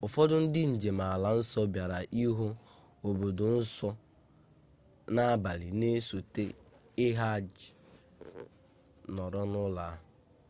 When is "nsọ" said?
1.39-1.61, 3.61-3.89